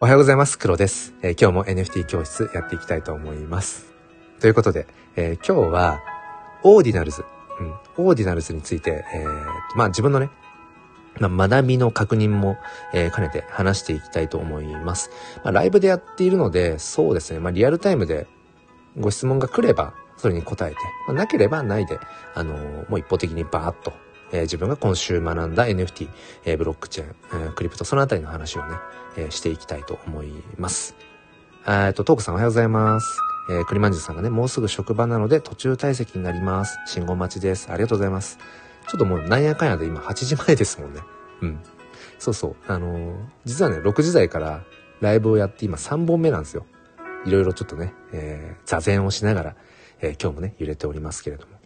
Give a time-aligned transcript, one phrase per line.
[0.00, 0.60] おはようございます。
[0.60, 3.92] 黒です、えー、今日も NFT 教室やっていきたいと思います。
[4.38, 4.86] ということで、
[5.16, 6.00] えー、今日は、
[6.62, 7.24] Ordinals、
[7.58, 9.36] うん、 Ordinals について、えー、
[9.74, 10.30] まあ自分のね、
[11.18, 12.58] まあ、学びの確認も、
[12.94, 15.10] えー、兼ねて話していきたいと思います。
[15.42, 18.28] まあ、ライブでやっているので、そうですね、まあ、リアルタイムで
[18.96, 20.76] ご質問が来れば、それに答えて、
[21.08, 21.98] まあ、なければないで、
[22.36, 23.92] あのー、もう一方的にバーッと、
[24.32, 26.08] えー、自分が今週学んだ NFT、
[26.44, 28.76] えー、ブロックチェーン、えー、クリプト、そのあたりの話をね、
[29.16, 30.94] えー、していきたいと思います。
[31.66, 33.20] えっと、トークさんおはようございます。
[33.50, 36.78] えー、クリマンジュさんがね、もうすぐ職場なので途中退席になります。
[36.86, 37.70] 信号待ちです。
[37.70, 38.38] ありがとうございます。
[38.88, 41.00] ちょっともうなんやかんやで今8時前ですもんね。
[41.42, 41.60] うん。
[42.18, 42.56] そうそう。
[42.66, 44.64] あのー、実はね、6時台から
[45.00, 46.66] ライブをやって今3本目なんですよ。
[47.24, 49.56] いろいろちょっとね、えー、座禅をしながら、
[50.00, 51.57] えー、今日もね、揺れておりますけれども。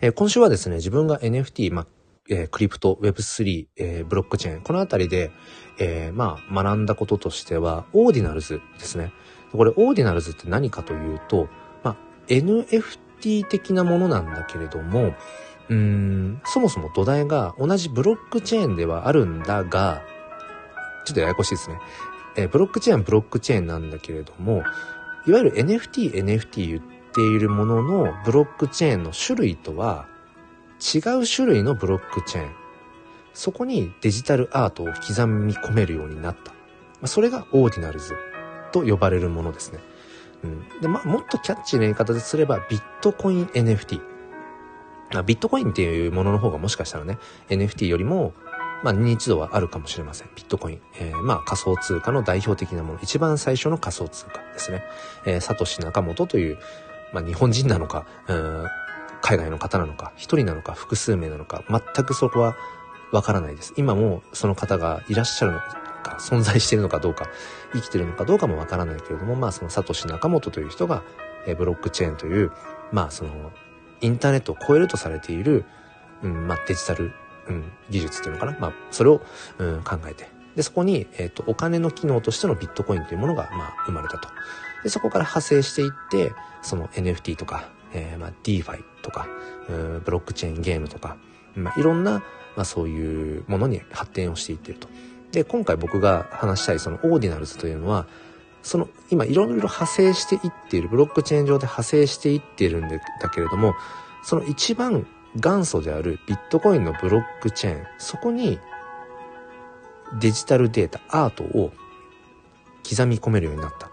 [0.00, 1.86] えー、今週はですね、自分が NFT、まあ、
[2.28, 5.30] えー、クリプト、Web3、えー、ブロックチェーン、このあたりで、
[5.78, 9.12] えー、まあ、学んだこととしては、 Ordinals ですね。
[9.52, 11.48] これ、 Ordinals って何かというと、
[11.82, 11.96] まあ、
[12.28, 15.14] NFT 的なものなんだけれども、
[15.68, 20.02] うん、そもそも土台が同じブロックチェーンではあるんだが、
[21.04, 21.78] ちょっとややこしいですね。
[22.36, 24.62] えー、ブロックチェーンブロックチェーンなんだけれども、
[25.26, 30.06] いわゆる NFT、NFT 言ってているもののブロックチェーンの種類とは
[30.80, 32.50] 違う種類のブロックチェーン。
[33.32, 36.36] そこにデジタルアートを刻み込めるようになっ
[37.00, 37.06] た。
[37.06, 38.14] それがオーディナルズ
[38.72, 39.80] と呼ばれるものですね。
[40.44, 40.80] うん。
[40.80, 44.00] で、まあ、もっとキャッチーな言い方ですれば、ビットコイン NFT。
[45.26, 48.32] ビットコインっていうものの方がもしかしたらね、NFT よりも、
[48.82, 50.28] まあ、認知度はあるかもしれません。
[50.34, 50.80] ビットコイン。
[50.98, 52.98] えー、まあ、仮想通貨の代表的なもの。
[53.02, 54.82] 一番最初の仮想通貨ですね。
[55.26, 56.58] えー、サトシナカモトという、
[57.14, 58.66] まあ、日本人なのか、うん、
[59.22, 62.56] 海外の方なのか、一人なのか、複数名なのか、全くそこは
[63.12, 63.72] わからないです。
[63.76, 67.28] 今もその方がいらっしゃるのか、存在しているのかどうか、
[67.72, 71.04] 生きてるのかどうかもわからないけれども、まあそのサトシナカモトという人が、
[71.46, 72.50] えブロックチェーンという、
[72.90, 73.52] まあその、
[74.00, 75.64] インターネットを超えるとされている、
[76.22, 77.12] うん、まあデジタル、
[77.46, 78.58] うん、技術っていうのかな。
[78.58, 79.22] まあそれを、
[79.58, 80.28] うん、考えて。
[80.56, 84.28] で、そこに、えっ、ー、と、お金の機能としてのビットコインというものが、まあ、生まれたと。
[84.84, 89.26] で、そこから派生していって、その NFT とか、えー、まあ、DeFi とか、
[89.68, 91.16] ブロックチェーンゲームとか、
[91.56, 92.22] まあ、いろんな、
[92.54, 94.88] まあ、そういうものに発展をしていってると。
[95.32, 98.06] で、今回僕が話したいそのオーディナルズというのは、
[98.62, 103.74] その今いろいろ派生していっている、ブロックチェーン上で派生していっているんだけれども、
[104.22, 108.58] その一番元祖であるビットコインのブロックチェーン、そこに
[110.18, 111.72] デジタルデータ、アートを
[112.88, 113.90] 刻み込めるようになった。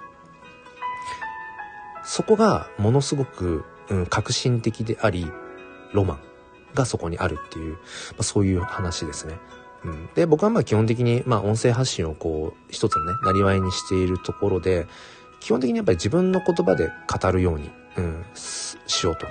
[2.03, 5.29] そこがものすごくうん、革新的であり、
[5.93, 6.19] ロマン
[6.73, 7.79] がそこにあるっていう、ま
[8.19, 9.37] あ、そういう話ですね。
[9.83, 14.87] うん、で、僕はまあ基本的に、まあ音声発信をこう、一つのね、なりわいにしているところで、
[15.39, 19.27] 基本的にやっぱり自分の言葉で語るように、うん、しようと、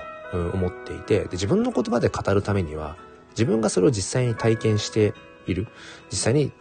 [0.53, 2.95] 思っていてで、自分の言葉で語るためには、
[3.31, 5.13] 自分がそれを実際に体験して
[5.47, 5.67] いる、
[6.09, 6.51] 実際に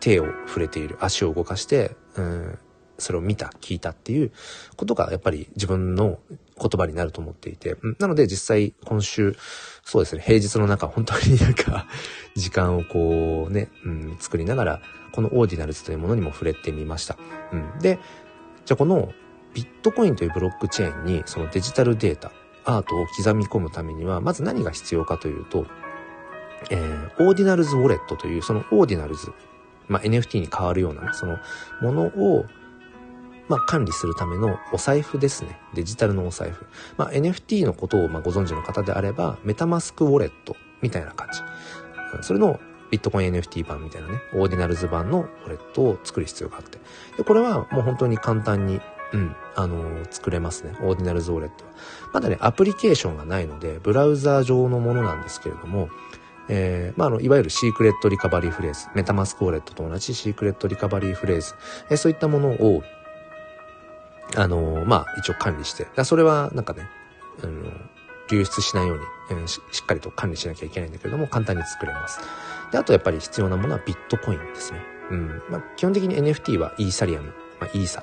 [0.00, 2.58] 手を触れている、足を動かして、うん、
[2.98, 4.32] それを見た、聞いたっていう
[4.76, 6.18] ことがやっぱり自分の
[6.60, 9.36] 言葉になると思っていて、なので実際今週、
[9.84, 11.86] そうですね、平日の中本当になんか
[12.34, 14.82] 時間をこうね、うん、作りながら、
[15.12, 17.16] このオーディナルズというものにも触れてみました。
[17.52, 17.98] うん、で、
[18.64, 19.12] じゃあこの
[19.54, 22.32] ビットコインというブロックチェーンにそのデジタルデータ、
[22.64, 25.66] アートを刻み込むためには、まず何が必要かというと、
[26.70, 29.32] えー、オーディナルズウォレットというそのオーディナルズ、
[29.88, 31.38] まあ、NFT に変わるような、ね、その
[31.82, 32.46] ものを
[33.48, 35.58] まあ、管理するためのお財布ですね。
[35.74, 36.66] デジタルのお財布。
[36.96, 41.40] まあ、NFT のことをまご存知の方であれば、メタマスクウォレットみたいな感じ。
[42.22, 42.60] それの
[42.90, 46.78] ビットコイン NFT 版みたいなね、オーディナルズ版のウォレットを作る必要があって。
[47.16, 48.80] で、これはもう本当に簡単に、
[49.12, 50.76] うん、あのー、作れますね。
[50.82, 51.72] オーディナルズウォレットは。
[52.12, 55.88] まだね、アプリケーションがないので、ブラウザー上のものなんですけれども、
[56.48, 61.54] えー、まあ、あの、いわゆる secret recovery phrase、メタマスクウォレットと同じ secret recovery phrase、
[61.90, 62.82] えー、そういったものを、
[64.36, 66.88] あの、まあ、一応管理して、それはなんかね、
[67.42, 67.52] あの、
[68.30, 72.20] 流出しないように、えーし、しっかりと管理しなきゃいけないんだけれども、簡単に作れます。
[72.72, 74.80] で、あとやっぱり必要なものはビットコインですね。
[75.10, 75.42] うん。
[75.50, 78.02] まあ、基本的に NFT はイーサリアム、まあ、イーサ、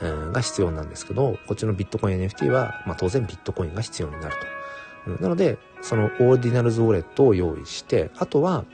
[0.00, 4.34] うん、が必要なんですけど、こっちのビットコイン NFT は、まあ、当然ビットコインが必要になる
[5.06, 5.10] と。
[5.12, 8.64] うん、なので、そのオーディナルズウォレットを用意して、あとは、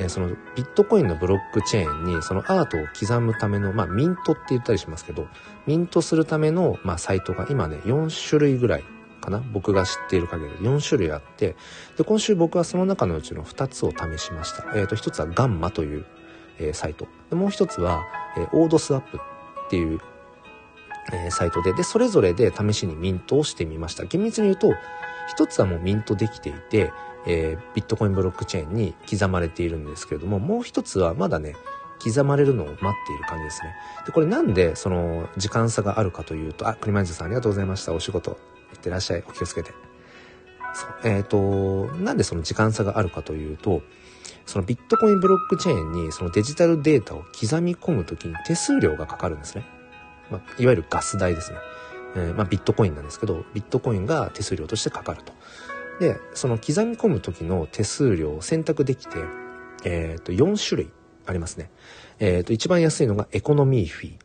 [0.00, 5.28] えー、そのビットコインのブロックチェーンにそのアートを刻むための、まあミントって言ったりしますけど、
[5.66, 8.84] ミントするための、まあサイトが今ね、4種類ぐらい
[9.20, 11.54] かな僕が知っている限り4種類あって、
[11.98, 14.64] で、今週僕はその中のうちの2つを試しました。
[14.74, 16.06] えっ、ー、と、1つはガンマという、
[16.58, 17.06] えー、サイト。
[17.28, 18.02] でもう一つは、
[18.38, 19.20] えー、オードスアップっ
[19.68, 20.00] ていう、
[21.12, 24.04] えー、サイトで、で、それぞれで試しにミントをしてみました。
[24.04, 24.72] 厳密に言うと、
[25.28, 26.90] 一つはもうミントできていて、
[27.26, 31.54] えー、ビットコインブロックチェーンに刻まれているんですけれども、もう一つはまだね、
[32.02, 33.74] 刻まれるのを待っている感じですね。
[34.06, 37.92] で、これなんでその時間差があるかというと、あ、クリマンジさんありがとうございました。
[37.92, 38.36] お仕事行
[38.76, 39.24] ってらっしゃい。
[39.28, 39.72] お気をつけて。
[40.74, 40.90] そう。
[41.04, 43.82] えっ、ー、と、なんでその時間差があるかというと、
[44.46, 49.64] そのビットコインブロックチェーンにそのデジタルデータを刻み込むときに手数料がかかるんですね。
[50.30, 51.58] まあ、いわゆるガス代ですね。
[52.16, 55.32] えー、まあ、ビットコインなんですけど、ビットコインが手数料としてかかると。
[56.00, 59.18] で、その刻み込む時の手数料を選択できて、
[59.84, 60.90] えっ、ー、と、4種類
[61.26, 61.70] ありますね。
[62.18, 64.18] えっ、ー、と、一番安いのがエコノミーフィ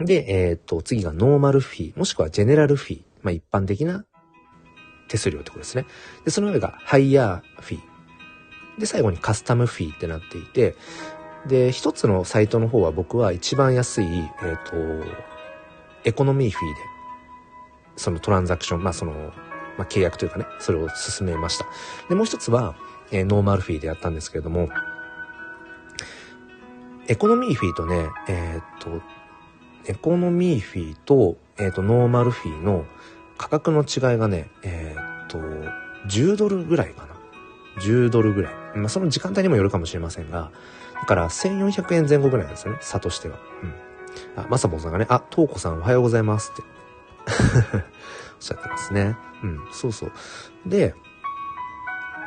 [0.00, 0.04] ー。
[0.04, 3.02] で、えっ、ー、と、次が normal fee、もしくは general fee。
[3.22, 4.06] まあ、一般的な
[5.08, 5.84] 手数料ってことですね。
[6.24, 8.80] で、その上がハイヤーフィー。
[8.80, 10.74] で、最後に custom fee ってなっていて、
[11.46, 14.24] で、一つのサイトの方は僕は一番安い、えっ、
[14.64, 14.76] と、
[16.04, 16.80] economy fee で、
[17.96, 19.32] そのトランザクション、まあその、
[19.80, 21.64] まあ、契約というかね、それを進めました。
[22.10, 22.74] で、もう一つは、
[23.10, 24.68] えー、 normal fee でやったんですけれども、
[27.08, 29.02] エコノミーフィーとね、えー、っと、
[29.86, 32.84] エコノミーフィーと、えー、っと、ノーマルフィーの
[33.38, 34.94] 価格の違いがね、え、
[35.24, 35.38] っと、
[36.08, 37.14] 10ドルぐらいかな。
[37.80, 38.54] 10ドルぐらい。
[38.76, 40.50] まあ、その時間帯にもよるかもしれませんが、
[41.00, 43.38] だから1400円前後ぐらいなんですよね、差としては。
[43.62, 44.42] うん。
[44.42, 46.62] あ、まさぼんさんがね、あ、とうこさんおはようございますって。
[48.40, 49.16] っしゃってますね。
[49.42, 50.12] うん、そうそう。
[50.66, 50.94] で、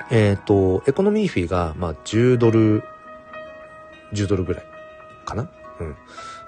[0.09, 2.83] えっ、ー、と、 economy fee が、まあ、10ドル、
[4.13, 4.65] 10ドルぐらい
[5.25, 5.49] かな？
[5.79, 5.95] うん。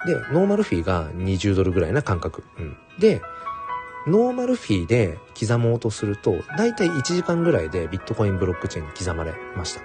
[0.06, 2.44] で、 normal fee が20ドルぐらいな感覚。
[2.58, 2.78] うん。
[3.00, 3.22] で、
[4.08, 9.82] normal fee で刻もうとすると、だいたい1時間ぐらいでビットコインブロックチェーンに刻まれました。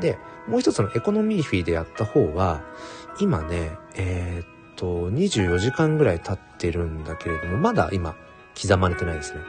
[0.00, 0.18] で、
[0.48, 2.64] もう一つの economy fee でやった方は、
[3.20, 8.16] 今ね、えー、っと、24時間ぐらい経ってるんだけれども、まだ今、
[8.60, 9.40] 刻まれてないですね。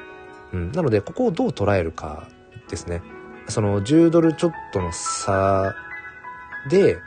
[0.53, 0.71] うん。
[0.71, 2.27] なので、ここをどう捉えるか
[2.69, 3.01] ですね。
[3.47, 5.73] その10ドルちょっとの差
[6.69, 6.97] で、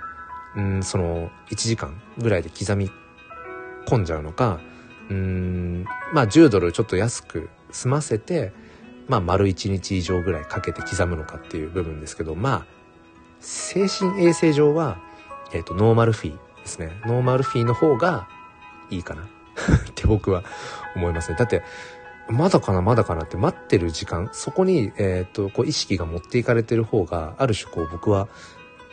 [0.56, 2.90] うん、その1時間ぐらいで刻み
[3.86, 4.60] 込んじゃうのか、
[5.10, 8.52] うん、まあ10ドルちょっと安く済ませて、
[9.08, 12.66] まあ丸1日以上ぐらいかけて刻むのかっていう部分ですけど、まあ、
[13.40, 14.98] 精神衛生上は、
[15.52, 16.90] えっ、ー、と、ノーマルフィーですね。
[17.06, 18.28] ノーマルフィーの方が
[18.90, 19.28] いいかな
[20.00, 20.42] って僕は
[20.96, 21.36] 思いますね。
[21.38, 21.62] だって、
[22.28, 28.28] まだかな、まだかなって待ってる時間、そこに、えっ、と、こう意識が持っていかれてる方が、ある種こう僕は、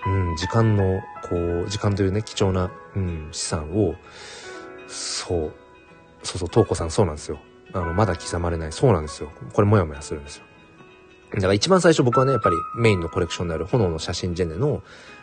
[0.05, 3.95] うん、時間の、こう、時間というね、貴重な、うん、資産を、
[4.87, 5.53] そう、
[6.23, 7.39] そうそう、東子さんそうなんですよ。
[7.73, 8.71] あの、まだ刻まれない。
[8.71, 9.31] そうなんですよ。
[9.53, 10.46] これもやもやするんですよ。
[11.33, 14.81] だから一番最初僕はね、やっぱりメインのコレクションである炎の写真ジェネの、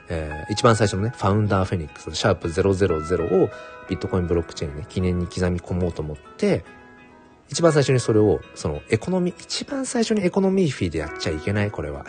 [0.09, 3.51] えー、一番最初のね、ファウンダーフェニックス、シャープ000を
[3.89, 6.65] ビットコインブロックチェーンにね、記念に刻み込もうと思って、
[7.49, 12.05] 一番最初にそれを、そのエコノミー、一番最初にエコノミーフィーでやっちゃいけない、これは。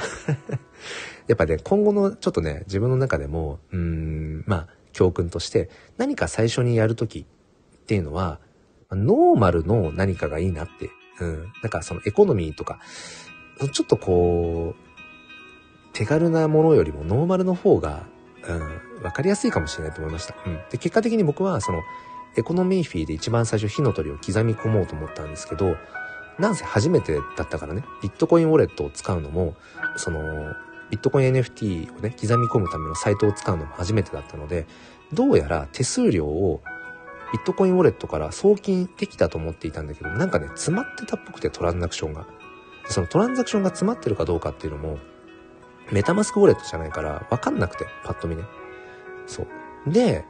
[1.27, 7.25] やっぱね、今後のちょっとね、自分の中でも、うん、まあ、教訓として、何か最初にやるときっ
[7.85, 8.39] ていうのは、
[8.91, 10.89] ノーマルの何かがいいなって、
[11.19, 12.79] うん、なんかそのエコノミーとか、
[13.71, 14.85] ちょっとこう、
[15.93, 18.03] 手軽なものよりもノーマルの方が、
[18.47, 20.35] うん、わかりやすいかもしれないと思いました。
[20.45, 20.55] うん。
[20.69, 21.81] で、結果的に僕は、その、
[22.37, 25.77] エコノミーフィーで一番最初火の鳥を刻み込もうと思ったんですけど、
[26.37, 29.55] なんせ初めてだったからね、ビットコインウォレットを使うのも、
[29.95, 30.19] その、
[30.89, 34.67] ビットコイン NFT をね、刻み込むためのサイトを使うのも初めてだったので、
[35.13, 36.61] どうやら手数料を
[37.31, 42.27] ビットコインウォレットから送金できたと思っていたんだけど、なんかね、詰まってたっぽくてトランザクションが。
[42.87, 44.99] そのトランザクションが詰まってるかどうかっていうのも、
[45.91, 48.43] メタマスクウォレットじゃないからわかんなくて、パッと見ね。
[49.27, 49.43] そ
[49.87, 49.91] う。
[49.91, 50.25] で、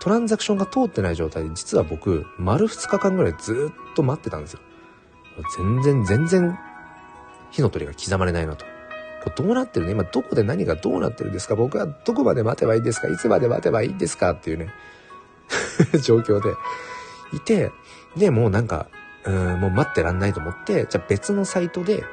[0.00, 4.60] トランザクションが通ってない状態で、実は僕、丸2日間ぐらいずっと待ってたんですよ。
[5.56, 6.58] 全然、全然、
[7.50, 8.64] 火の鳥が刻まれないなと。
[9.24, 9.92] これどうなってるの？
[9.92, 11.56] 今どこで何がどうなってるんですか？
[11.56, 13.08] 僕はどこまで待てばいいんですか？
[13.08, 14.32] いつまで待てばいいんですか？
[14.32, 14.68] っていうね
[16.02, 16.54] 状況で
[17.32, 17.72] いて、
[18.16, 18.88] で、もうなんか、
[19.28, 22.04] うん、もう待ってらんないと思って、じゃあ別のサイトで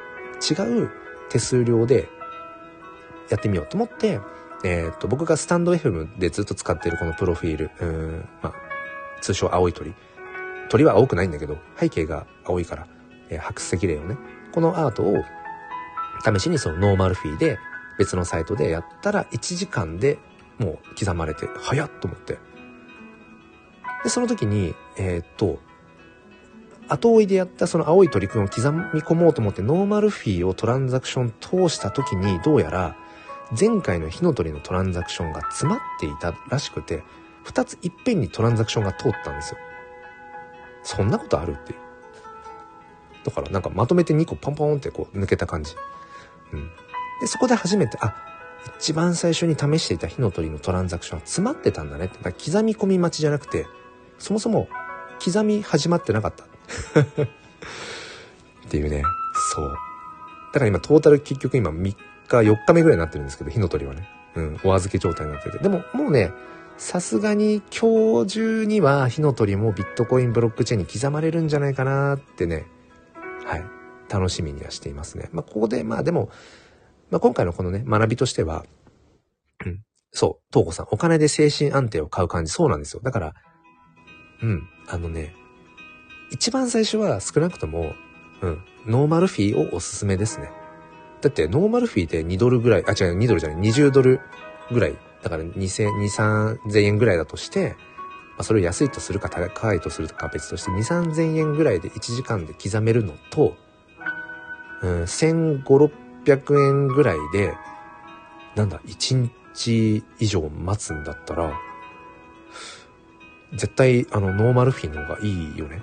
[0.48, 0.90] 違う
[1.30, 2.08] 手数料で
[3.30, 4.20] やってみようと思って、
[4.64, 8.54] えっ、と、僕がスタンド FM でずっと使ってるこのプロフィール、うん、まあ、
[9.22, 9.94] 通称青い鳥。
[10.68, 12.86] 鳥は青くないんだけど、背景が青いから、
[13.30, 14.16] えー、白石霊をね、
[14.52, 15.14] このアートを
[16.24, 17.58] 試しにそのノーマルフィーで
[17.98, 20.18] 別のサイトでやったら1時間で
[20.58, 22.38] もう刻まれて、早っと思って。
[24.02, 25.60] で、その時に、えー、っと、
[26.88, 32.96] 後追いでやったその青い鳥くんを刻み込もうと思ってノーマルフィーをトランザクション通した時にどうやら
[33.58, 37.04] 前回の火の鳥のトランザクションが詰まっていたらしくて、
[37.44, 39.58] 二ついっぺんにトランザクションが通ったんですよ。
[40.82, 41.78] そんなことあるっていう。
[43.24, 45.74] だからなんかまとめて2個ポンポンってこう抜けた感じ。
[46.52, 46.70] うん。
[47.20, 48.16] で、そこで初めて、あ、
[48.78, 52.18] 一番最初に試していた火の鳥のトランザクションは詰まってたんだねって。
[52.22, 53.66] だ刻み込み待ちじゃなくて、
[54.18, 54.68] そもそも
[55.24, 56.46] 刻み始まってなかった。
[58.66, 59.02] っていうね。
[59.54, 59.76] そう。
[60.52, 61.96] だから今トータル結局今3日、
[62.28, 64.08] 4日目ぐらいになってるんですけど、火の鳥はね。
[64.36, 65.58] うん、お預け状態になってて。
[65.58, 66.32] でももうね、
[66.76, 72.66] さすがに今日中には火の鳥もビットコインブロックチェーンに刻まれるんじゃないかなってね、
[73.44, 73.64] はい、
[74.10, 75.30] 楽しみにはしていますね。
[75.32, 76.30] まあ、ここで、まあでも、
[77.10, 78.66] まあ、今回のこのね、学びとしては、
[79.64, 79.80] うん、
[80.12, 83.00] そう、東子さん、お金で精神安定を買う感じ、そうなんですよ。
[83.02, 83.34] だから、
[84.42, 85.34] うん、あのね、
[86.30, 87.94] 一番最初は少なくとも、
[88.42, 90.50] うん、ノーマルフィーをおすすめですね。
[91.20, 94.20] だって、ノーマルフィーで2ドルぐらい、あ、違う、2ドルじゃない、20ドル
[94.70, 97.76] ぐらい、だから2000、2、3000円ぐらいだとして、
[98.36, 103.56] まあ、それを安いとするか高いとするか別として、2、3000円ぐらいで1時間で刻めるのと、
[104.82, 107.54] うん、1500、600円ぐらいで、
[108.56, 111.52] なんだ、1日以上待つんだったら、
[113.52, 115.82] 絶対、あの、ノーマルフィンの方がいいよね。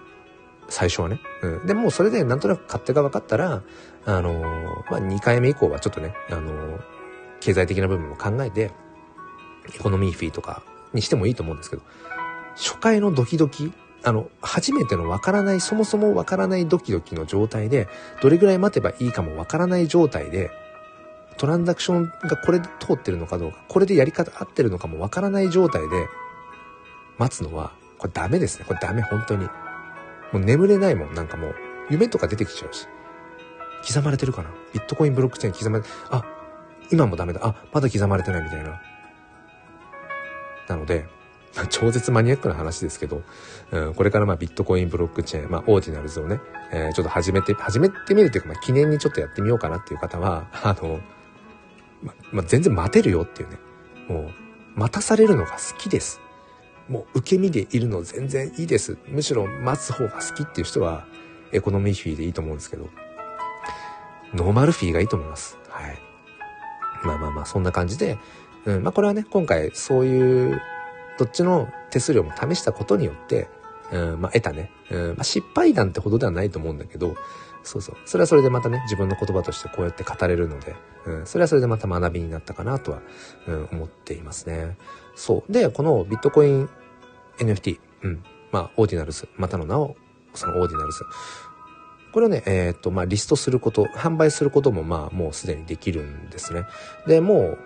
[0.73, 1.19] 最初はね。
[1.43, 1.67] うん。
[1.67, 3.61] でも、それでなんとなく勝手が分かったら、
[4.05, 6.81] あのー、まあ、2回目以降はちょっとね、あのー、
[7.41, 8.71] 経済的な部分も考えて、
[9.75, 11.83] エコノミーフィーとかにしてもいいと思うんですけど、
[12.55, 13.71] 初回のドキドキ、
[14.03, 17.87] あの、初めてのわからない、そもそもわからないドキドキの状態で、
[18.23, 20.49] どれぐらい待てばいいかもわからない状態で、
[21.37, 26.07] トランザクションがこれで通ってるのかどうか、これでやり方合ってるのかもわからない状態で、
[27.19, 28.65] 待つのは、これダメですね。
[28.67, 29.47] これダメ、本当に。
[30.33, 31.55] もう眠れないもん、なんかもう、
[31.89, 32.87] 夢とか出てきちゃうし。
[33.87, 34.49] 刻まれてるかな？
[34.73, 36.23] ビットコインブロックチェーン刻まれて、あ、
[36.91, 37.41] 今もダメだ。
[37.43, 38.81] あ、まだ刻まれてないみたいな。
[40.67, 41.05] なので、
[41.55, 43.21] ま、超絶マニアックな話ですけど、
[43.71, 46.39] うん、これからまあビットコインブロックチェーン、まあオーディナルズをね、
[46.71, 50.99] えー、ちょっと始めて、始めてみるというか、まあ記念にちょっとやってみようかなっていう方は、あの、
[52.01, 53.59] ま、まあ、全然待てるよっていうね、
[54.07, 54.31] も
[54.75, 56.19] う、待たされるのが好きです。
[56.89, 58.97] もう受け身でいるの全然いいです。
[59.07, 61.05] むしろ待つ方が好きっていう人は、
[61.51, 62.89] economy fee でいいと思うんですけど、
[64.33, 65.57] normal fee がいいと思います。
[65.69, 65.99] はい。
[67.03, 68.17] まあまあまあ、そんな感じで、
[68.65, 70.61] うん、まあこれはね、今回そういう
[71.19, 73.47] どっちの手数料も試したことによって、
[73.91, 77.15] うん、まあ、得たね、うんまあ、失敗談ってほどではないと思うんだけど、
[77.63, 77.97] そうそう。
[78.05, 83.01] それはそれでまたね、自分の言葉としてこうやって語れるので、うん、それはそれでまた学びになったかなとは、
[83.47, 84.77] うん、思っていますね。
[85.15, 85.51] そう。
[85.51, 86.69] で、このビットコイン
[87.37, 89.95] NFT、うん、まあ、オーディナルズ、またの名を、
[90.33, 91.03] そのオーディナルズ。
[92.11, 96.65] これをね、えっ、と、まあ、リストすること、販売することも、まあ、もうすでにできるんですね。
[97.07, 97.57] で、もう、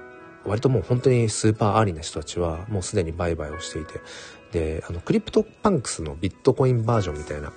[0.45, 3.99] 割ともう本当に super early な人たちはもうすでに売買をしていて、
[4.51, 7.51] で、あの、クリプトパンクスのビットコインバージョンみたいな、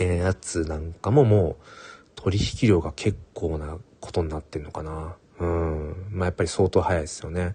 [0.00, 1.56] えー、やつなんかももう
[2.16, 5.16] 取引量が結構なことになってんのかな。
[5.40, 6.06] うん。
[6.10, 7.54] まあ、やっぱり相当早いですよね。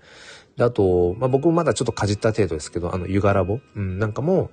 [0.57, 4.51] で、あと、まあ、僕もまだちょっとかじった程度ですけど、あの、ユガラボ、うん、なんかも、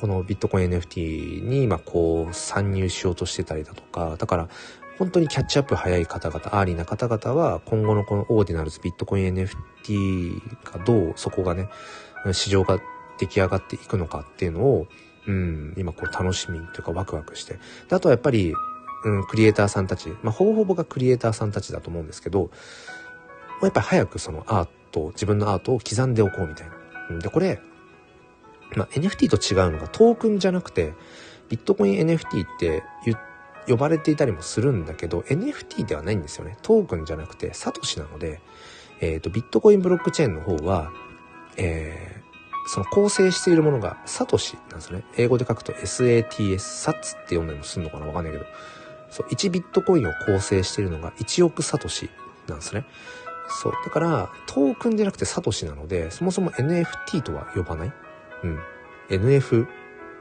[0.00, 4.48] このビットコイン NFT に今こう参入しようとしてたりだとか、だから
[4.98, 11.68] 本当にキャッチアップ早い方々、 early な方々は、今後のこのオーディナルズ、ビットコイン NFT がどう、そこがね、
[12.32, 12.78] 市場が
[13.18, 14.86] 出来上がっていくのかっていうのを、
[15.26, 17.54] うん、今こう楽しみというかワクワクして。
[17.88, 18.54] で、あとはやっぱり、
[19.04, 22.50] うん、クリエイターさんたち、まあ、ほぼほぼがクリエイターさんたちだと思うんですけど、
[23.62, 26.68] やっぱり早くそのアート、自分のアートを刻んでおこうみたい
[27.10, 27.18] な。
[27.18, 27.60] で、これ、
[28.76, 30.94] まあ、NFT と違うのがトークンじゃなくて、
[31.48, 32.82] ビットコイン NFT って、
[33.68, 36.56] 呼ばれていたりもするんだけど、NFT ではないんですよね。
[36.62, 38.40] トークンじゃなくて、サトシなので、
[39.00, 40.90] えっ、ー、と、ビットコインブロックチェーンの方は、
[41.56, 42.21] えー、
[42.66, 45.04] その構成しているものがサトシなんですね。
[45.16, 48.06] 英語で書くと SATS、サッツって読んだりもするのかな？
[48.06, 48.44] わかんないけど。
[49.10, 52.08] そう、1ビットコインを構成しているのが1億サトシ
[52.46, 52.86] なんですね。
[53.48, 53.72] そう。
[53.84, 57.92] だから、トークンじゃなくてサトシなので、そもそも NFT とは呼ばない
[58.44, 58.58] うん。
[59.10, 59.66] NFS?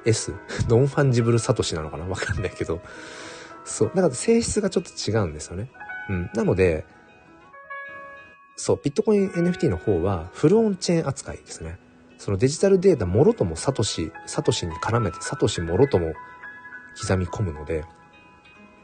[0.67, 2.05] non-fungible サトシなのかな？
[2.05, 2.81] わかんないけど。
[3.63, 3.91] そう。
[3.95, 5.69] だから性質がちょっと違うんですよね。
[6.09, 6.29] うん。
[6.33, 6.85] なので、
[8.57, 11.79] そう、ビットコイン NFT の方は full on-chain 扱いですね。
[12.21, 16.13] そのデジタルデータもろともサトシ、サトシに絡めてサトシもろとも
[16.95, 17.83] 刻み込むので、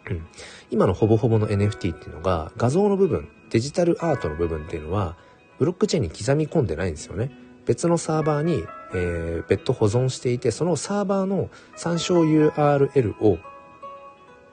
[0.09, 0.25] うん。
[0.71, 5.17] 今のほぼほぼの NFT っていうのが画像の部分、デジタルアートの部分っていうのは
[5.59, 7.29] ブロックチェーンに刻み込んでないんですよね。
[7.67, 8.65] 別のサーバーに、
[8.95, 13.37] えー、別途保存していて、そのサーバーの参照 URL を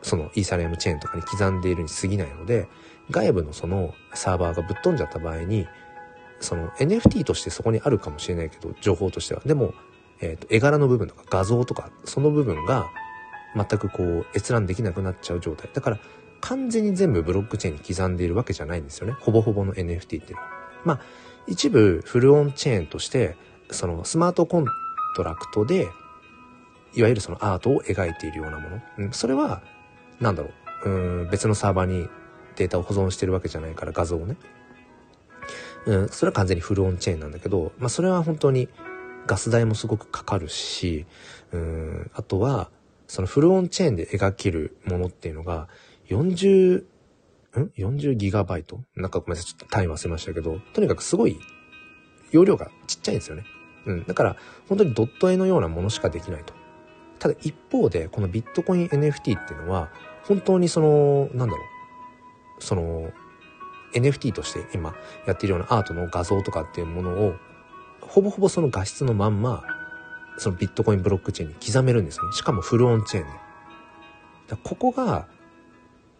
[0.02, 2.68] そのイーサリアムチェーンとかに刻んでいるに過ぎないので、
[3.10, 5.66] 外部のそのサーバーがぶっ飛んじゃった場合に、
[6.40, 9.42] その NFT としてそこにあるかもしれないけど、情報としては。
[9.44, 9.74] でも、
[10.20, 12.90] えっ、ー、と、絵柄の部分とか画像とか、その部分が
[13.54, 15.70] 全くこう閲覧できなくなっちゃう状態。
[15.72, 15.98] だから、
[16.40, 19.14] 完全に全部ブロックチェーンに刻んでいるわけじゃないんですよね。
[19.20, 20.48] ほぼほぼの NFT っていうのは。
[20.84, 21.00] まあ、
[21.46, 23.36] 一部フルオンチェーンとして、
[23.70, 24.66] そのスマートコン
[25.16, 25.88] トラクトで、
[26.94, 28.80] いわゆるそのアートを描いているようなもの。
[28.98, 29.62] うん、それは、
[30.20, 30.50] なんだろ
[30.84, 32.08] う、うん、別のサーバーに
[32.56, 34.36] データを保存してるわけじゃないから画像をね。
[35.86, 38.68] うん、それは完全にフルオンチェーンなんだけど、まあそれは本当に
[39.26, 41.06] ガス代もすごくかかるし、
[41.52, 42.70] うん、あとは、
[43.06, 45.68] そのフルオンチェーンで描けるものっていうのが、
[46.08, 46.84] 40、ん
[47.76, 48.80] ?40 ギガバイト？
[48.96, 51.38] なんかごめんなさい、ちょっと単位忘れましたけど、とにかくすごい、
[52.30, 53.44] 容量がちっちゃいんですよね。
[53.86, 54.04] うん。
[54.04, 54.36] だから、
[54.68, 56.54] 本当にドット絵のようなものしかできないと。
[57.18, 59.90] ただ一方で、このビットコイン NFT っていうのは、
[60.24, 61.62] 本当にその、なんだろ
[62.58, 63.12] う、その、
[63.94, 64.94] NFT として今
[65.26, 67.34] やってるようなアートの画像とかっていうものを、
[68.00, 69.64] ほぼほぼその画質のまんま、
[70.36, 72.32] そのビットコインブロックチェーンに刻めるんですね。
[72.32, 74.56] しかもフルオンチェーンで。
[74.62, 75.26] ここが、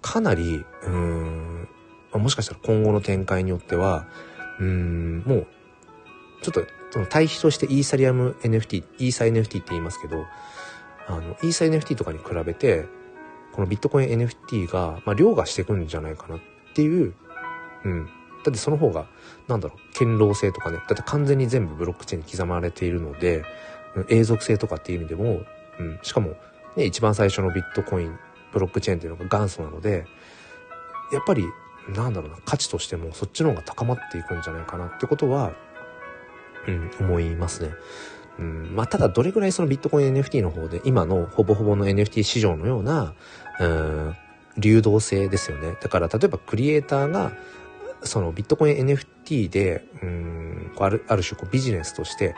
[0.01, 1.69] かなり、うーん、
[2.13, 4.07] もしかしたら今後の展開によっては、
[4.61, 5.47] うーん、もう、
[6.43, 10.25] ちょっと、その対比としてイーサリアム NFT、イーサ NFT って言いますけど、
[11.07, 12.87] あの、イーサ NFT とかに比べて、
[13.53, 16.41] このビットコイン NFT が、まあ、凌駕していくんじゃないかなっ
[16.75, 17.15] ていう、
[17.85, 18.07] うん。
[18.07, 19.07] だってその方が、
[19.49, 23.45] なんだろう、堅牢性とかね、だって完全に全部ブロックチェーンに刻まれているので、
[24.09, 25.43] 永続性とかっていう意味でも、
[25.79, 26.35] うん、しかも、
[26.77, 28.19] ね、一番最初のビットコイン、
[28.53, 30.07] ブロックチェーンっていうのが元祖なので、
[31.13, 31.45] やっぱり、
[31.95, 35.53] なんだろうな、価値としてもそっちの方が高まっていくんじゃないかなってことは、
[36.67, 37.75] うん、思いますね。
[38.39, 43.15] うん、まあ、ただどれぐらいそのビットコイン NFT の方で今のほぼほぼの NFT 市場のような、
[43.61, 44.17] うん、
[44.59, 45.77] 流動性ですよね。
[45.81, 47.33] だから例えばクリエイターが
[48.05, 52.35] そのビットコイン NFT で、うん、あるある種こうビジネスとして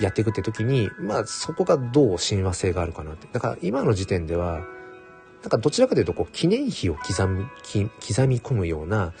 [0.00, 3.28] やっていくって時に、まあそこがどう親和性があるかなって。
[3.32, 4.60] だから今の時点では、
[5.42, 9.12] なんかどちらかというとこう記念碑を刻む、刻み込むような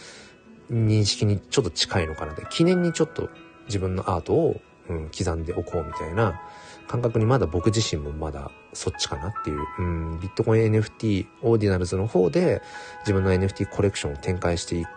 [0.70, 2.46] 認識にちょっと近いのかなって。
[2.50, 3.28] 記念にちょっと
[3.66, 6.40] 自分のアートをうん、刻んでおこうみたいな
[6.88, 12.62] 感覚にまだ僕自身もまだそっちかなっていう、うん、ビットコイン NFT オーディナルズの方で
[13.00, 14.88] 自分の NFT コレクションを展開していく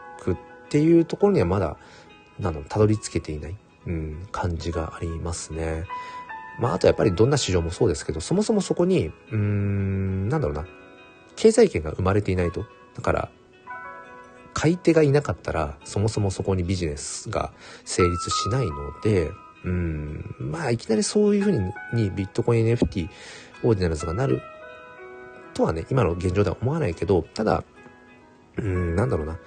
[0.66, 1.78] っていうところにはまだ、
[2.40, 3.56] なの、たどり着けていない、
[3.88, 5.86] うん、感じがありますね。
[6.60, 10.66] まあ、あとやっぱりどんな市場もそうですけど、そもそもそこに、うーん、なんだろうな、
[11.36, 12.66] 経済圏が生まれていないと。
[12.96, 13.30] だから、
[14.54, 17.52] 買い手がいなかったら、そもそもそこにビジネスが
[17.84, 18.74] 成立しないの
[19.04, 19.32] で、
[19.66, 20.36] うん。
[20.40, 21.52] まあ、いきなりそういうふう
[21.94, 23.10] にビットコイン NFT
[23.64, 24.42] オーディナルズがなる
[25.54, 27.64] とはね、今の現状では思わないけど、ただ、
[28.58, 29.40] うん、なんだろうな。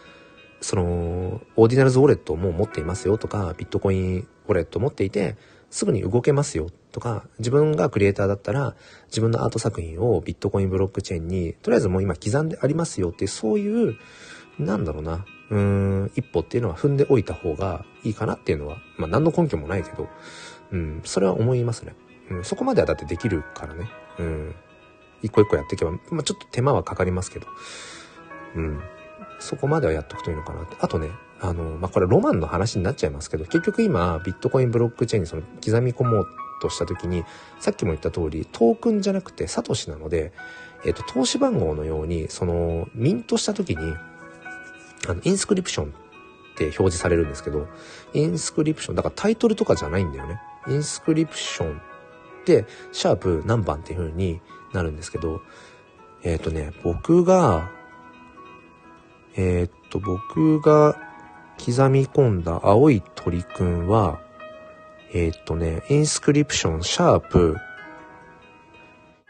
[0.61, 5.37] その、オーディナルズウォレットも持っていますよとか、ビットコインウォレット持っていて、
[5.71, 8.75] すぐに動けますよとか、自分がクリエイターだったら、
[9.09, 13.97] 自分のアート作品をビットコインブロックチェーンに、とりあえずもう今刻んでありますよっていう、そういう、
[14.59, 20.09] なんだろうな、うーん、一歩っていうのは踏んでおいた方がいいかなっていうのは、まあ何の根拠もないけど、
[20.73, 21.95] うん、それは思いますね。
[22.31, 23.89] うん、そこまではだってできるからね。
[24.19, 24.55] うん。
[25.23, 27.47] 一個一個やっていけば、まあちょっと手間はかかりますけど、
[28.57, 28.81] うん。
[29.39, 30.77] そこまではやっとくといいのかなって。
[30.81, 36.29] あとね、あの、まあこれロマンの話になっちゃいますけど、結局今、ビットコインブロックチェーンにその刻み込もう
[36.61, 37.25] とした時に、
[37.61, 40.33] さっきも言った通り、トークンじゃなくてサトシなので、
[40.85, 43.95] えっ、と、投資番号のように、その、ミントした時に、
[45.09, 45.89] あの、 inscription っ
[46.57, 47.67] て表示されるんですけど、
[48.15, 50.41] inscription、だからタイトルとかじゃないんだよね。
[50.69, 54.41] inscription って、シャープ何番っていう風に
[54.73, 55.41] なるんですけど、
[56.23, 57.71] えっ、ー、とね、僕が、
[59.41, 60.97] えっ、と、僕が
[61.65, 64.19] 刻み込んだ青い鳥くんは、
[65.15, 67.57] えっ、とね、 inscription、シャープ、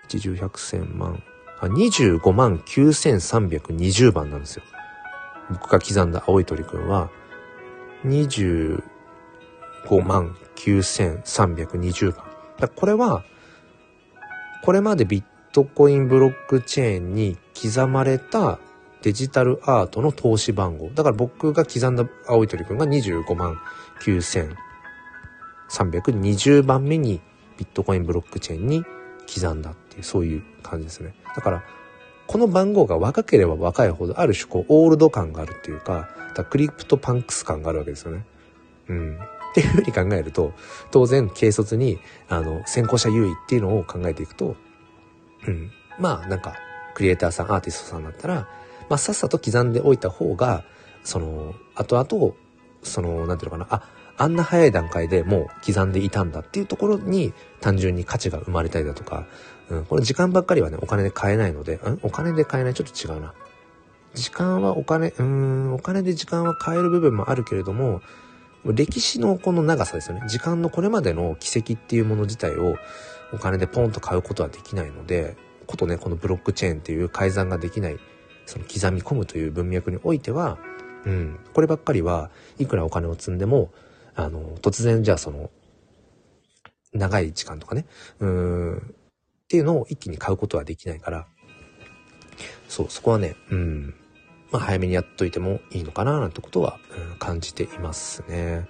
[0.07, 1.23] 一十百千万、
[1.61, 4.63] あ、25万9320番なんですよ。
[5.51, 7.11] 僕が刻んだ青い鳥くんは、
[8.07, 8.81] 25
[10.07, 12.25] 万9320番。
[12.59, 13.25] だこれは、
[14.65, 18.59] これまでビットコインブロックチェーンに刻まれた
[19.03, 20.91] デジタルアートの投資番号。
[20.91, 23.59] だから僕が刻んだ青い鳥くんが25万
[25.71, 27.21] 9320番目に
[27.59, 28.85] ビットコインブロックチェーンに
[29.33, 31.15] 刻んだっていう、そういう感じですね。
[31.37, 31.65] だから、
[32.27, 38.25] この番号が若ければ若いほど、ある種こう、オールド感があるっていうか、だクリプトパンクス感があるわけですよね。
[38.89, 39.19] うん。
[39.51, 40.53] っていうふうに考えると、
[40.91, 44.57] 当然、軽率に、あの、先行者優位っていうのを考えていくと、
[45.47, 45.71] うん。
[45.99, 46.55] まあ、なんか、
[46.95, 48.49] クリエイターさん、アーティストさんだったら、
[48.89, 50.65] まあ、さっさと刻んでおいた方が、
[51.05, 52.35] その、後々、
[52.83, 59.27] その、なんていうのかな、あ、あんな早い段階でもう刻んでいたんだっていうところに単純に価値が生まれたりだとか、
[59.71, 63.33] うん、これ時間ばっかりはね、お金で買えないので、うんお金で買えないちょっと違うな。
[64.15, 68.01] 時間はお金、うん、お金で時間は買える部分もあるけれども、
[68.65, 70.25] 歴史のこの長さですよね。
[70.29, 72.77] 時間のこれまでの軌跡っていうもの自体を
[73.33, 77.99] お金でポンと買うことはできないので、ことね、このブロックチェーンっていう改ざんができない、
[78.49, 80.59] その刻み込むという文脈においては、
[81.05, 83.71] うん、こればっかりはいくらお金を積んでも、
[84.15, 85.51] あの、突然じゃあその、
[86.95, 87.85] 長い時間とかね、
[88.21, 88.81] うん、っ
[89.49, 91.27] ていうのを一気に買うことはできないから、
[92.69, 93.95] そう、そこはね、うん、
[94.51, 96.79] まあ早めにやっといてもいいのかななんてことは、
[97.13, 98.67] うん、感じていますね。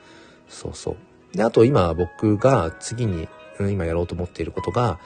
[0.49, 0.97] そうそ
[1.33, 1.37] う。
[1.37, 3.29] で、あと今僕が次に、
[3.61, 4.99] うん、今やろうと思っていることが、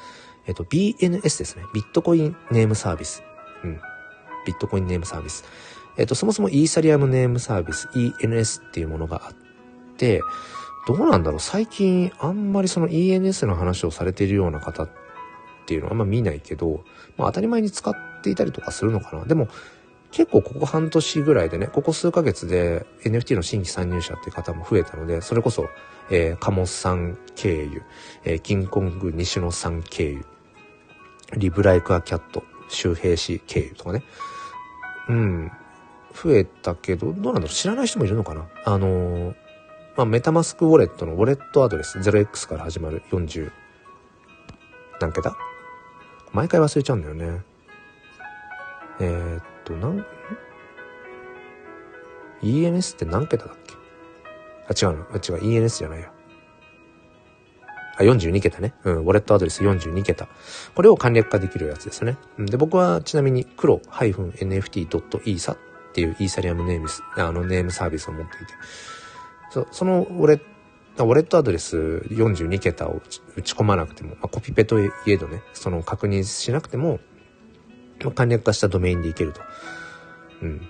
[0.47, 1.65] えっと、BNS ですね。
[1.75, 3.23] ビットコインネームサービス。
[3.65, 3.81] うん。
[4.47, 5.45] ビットコインネームサービス。
[5.97, 9.35] えっと、そもそもイーサリアムネームサービス ENS っていうものがあっ
[9.97, 10.23] て、
[10.87, 14.91] どうなんだろう最近あんまりその ENS の話をされているような方っ
[15.67, 16.85] ていうのはあんま見ないけど、
[17.17, 19.49] まあ当たり前に使っていたりとかするのかなでも
[20.13, 25.69] 結構ここ半年ぐらいでね、ここ数ヶ月で NFT の新規参入者っていう方も増えたので、それこそ、
[26.11, 27.83] えー、カモさん経由、
[28.25, 30.25] えー、キンコング西野さん経由、
[31.35, 34.05] リブライクアキャット、周平氏経由とかね。
[35.09, 35.53] うん。
[36.15, 38.47] 増えたけど、どうなんだろう知らない人もいるのかな？
[38.65, 39.35] あのー、
[39.97, 43.51] まあ、メタマスクウォレットのウォレットアドレス 0x から始まる40
[45.01, 45.37] 何桁？
[46.33, 47.43] 毎回忘れちゃうんだよね。
[49.01, 50.05] えー、っと、なん、
[52.43, 53.75] ENS って何桁だっけ？
[54.87, 55.07] あ、違うの。
[55.13, 55.43] あ、違う。
[55.43, 56.12] ENS じゃないや。
[57.97, 58.75] あ、42桁ね。
[58.85, 60.29] うん、ウォレットアドレス42桁。
[60.75, 62.17] これを簡略化できるやつですね。
[62.39, 65.59] うんで、僕はちなみに黒 -nft.esa っ
[65.93, 68.55] ていうイーサリアムネームス、あのネームサービスを持っていて、
[69.51, 70.39] そそのウォレッ
[70.97, 71.77] ト、ウォレットアドレス
[72.09, 73.03] 42桁を
[73.37, 77.01] 打ち込まなくても、まあ、コピペといえどね、その確認しなくても、
[78.03, 79.41] まあ、簡略化したドメインでいけると。
[80.43, 80.69] うん。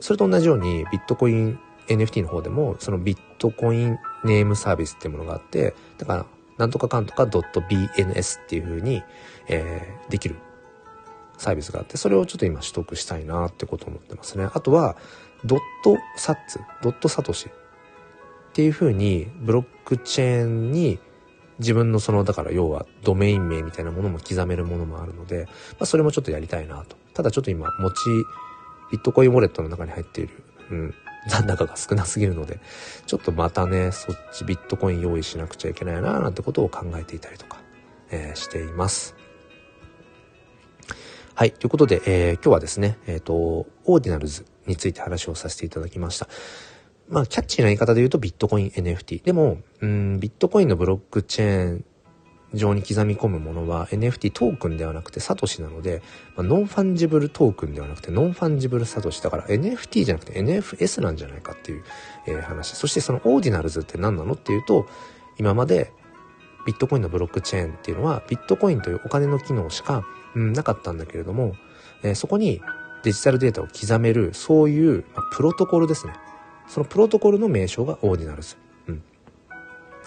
[0.00, 6.26] それと同じようにビットコイン NFT の方でも、そのビットコインネームサービスってものがあって、だから、
[6.58, 9.02] なんとかかんとか .bns っていう風に、
[9.48, 10.36] えー、できる
[11.38, 14.48] サービスがあって、それをちょっと今取得したいなってことを思ってますね。
[14.52, 14.96] あとは、
[15.44, 20.98] ドットサッツ、ドットサトシっていう風に、ブロックチェーンに
[21.58, 26.96] 自分のその、だから要はドメイン名みたいなものも刻めるものもあるので、まあそれもちょっとやりたいなと。
[27.14, 27.96] ただちょっと今、持ち、
[28.92, 30.94] ビットコインウォレットの中に入っている、うん、
[31.26, 32.60] 残高が少なすぎるので、
[33.06, 37.60] ちょっとまたね、そっちビットコイン用意しなくちゃいけないななんてことを考えていたりとか、
[38.10, 39.14] えー、しています。
[41.34, 41.52] はい。
[41.52, 46.28] ということで、えー、今日はですね、えっ、ー、と、オーディナルズについて話をさせていただきました。
[47.08, 49.22] まあ、キャッチーな言い方で言うとビットコイン NFT。
[49.22, 51.84] でも、うん、ビットコインのブロックチェーン
[52.54, 56.02] 上に刻み込むものは NFT トークンではなくてサトシなので、
[56.36, 61.84] まあ、ノンファンジブルトークンではなくてノンファンジブルサトシだから NFT じゃなくて NFS なんじゃないかっていう、
[62.26, 62.74] えー、話。
[62.74, 64.86] そしてそのオーディナルズって何なのっていうと、
[65.38, 65.92] 今まで
[66.66, 70.04] ビットコインのブロックチェーンっていうのはビットコインというお金の機能しか、
[70.34, 71.54] うん、なかったんだけれども、
[72.02, 72.60] えー、そこに
[73.02, 76.14] デジタルデータを刻めるそういう、まあ、プロトコルですね。
[76.68, 78.56] そのプロトコルの名称がオーディナルズ。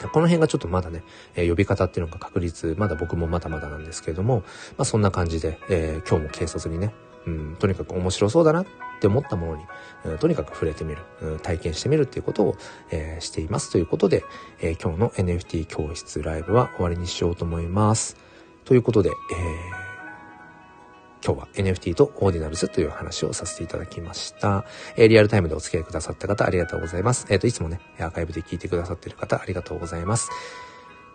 [0.08, 1.04] この辺がちょっとまだね、
[1.36, 4.44] えー、呼び方っていうのが確率、まだ僕もまだまだなんですけれども、
[4.78, 6.94] まあそんな感じで、えー、今日も軽率にね、
[7.26, 8.66] うん、とにかく面白そうだなっ
[9.02, 9.64] て思ったものに、
[10.06, 12.56] うん、とにかく触れてみる、うん、体験してみるっていうことを、
[12.92, 14.24] えー、していますということで、
[14.62, 18.18] え今日の NFT 教室ライブは終わりにしようと思います。
[18.66, 19.79] ということで、えー
[21.26, 24.66] 今日は NFT とオーディナルズという話をさせていただきました。
[24.96, 27.28] えー、リアルタイムでお付き合いくださった方ありがとうございます。
[27.30, 30.30] えっ、ー、と、いつもね、アーカイブで聞いてくださってる方ありがとうございます。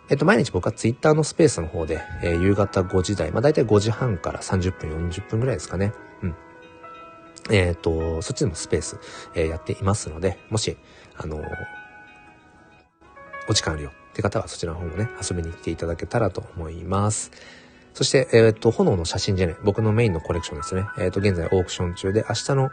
[0.09, 5.91] えっ、と、毎日僕は Twitter のスペースの方で、えー、夕方5時台、まあ大体5時半から30分、40分ぐらいですかね。
[6.21, 6.35] うん。
[7.49, 8.99] えっ、と、そっちでもスペース、
[9.33, 10.77] えやっていますので、もし、
[11.17, 11.41] あの
[13.47, 17.31] お時間あるよって方はそちらの方もね、遊びに来ていただけたらと思います。
[17.95, 20.83] そして、えっ、と、炎の写真じゃない、僕のメインのコレクションですね。
[20.99, 22.69] えっ、と、現在オークション中で、明日の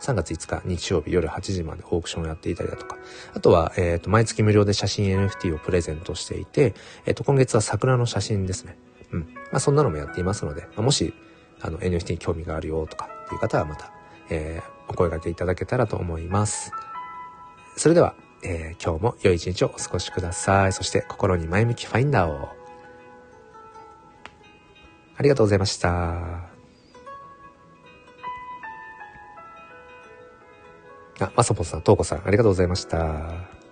[0.00, 2.96] 3月5日日曜日夜8時までオークションをやっていたりだとか、
[3.34, 6.74] あとは、えっ、と、毎月無料で写真 NFT をプレゼントしていて、
[7.06, 8.78] えっ、と、今月は桜の写真ですね。
[9.10, 9.20] うん。
[9.50, 11.12] まあ、そんなのもやっていますので、ま、もし、
[11.60, 13.92] あの、NFT に興味があるよとかっていう方はまた、
[14.30, 16.70] えー、お声掛けいただけたらと思います。
[17.76, 20.72] それでは、えー、今日も良い一日をお過ごしください。
[20.72, 22.61] そして心に前向きファインダーを。
[25.16, 26.52] ありがとうございました。
[31.20, 33.62] あ、まさぽさん、とうこさん、ありがとうございました。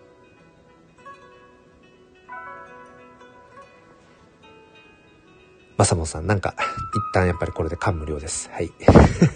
[5.81, 6.55] まさもさん、なんか、
[6.95, 8.51] 一旦やっぱりこれで感無量です。
[8.53, 8.71] はい。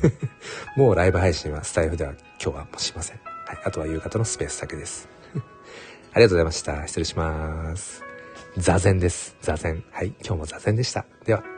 [0.77, 3.21] もうライブ配信はスタイフでは今日はもうしません。
[3.47, 3.59] はい。
[3.65, 5.09] あとは夕方のスペースだけです。
[6.13, 6.87] ありがとうございました。
[6.87, 8.03] 失礼します。
[8.59, 9.37] 座禅です。
[9.41, 9.83] 座禅。
[9.91, 10.09] はい。
[10.23, 11.07] 今日も座禅でした。
[11.25, 11.54] では。